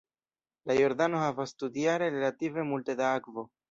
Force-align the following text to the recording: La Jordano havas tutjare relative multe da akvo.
La 0.71 0.77
Jordano 0.79 1.21
havas 1.25 1.55
tutjare 1.61 2.11
relative 2.19 2.69
multe 2.75 3.01
da 3.05 3.17
akvo. 3.25 3.51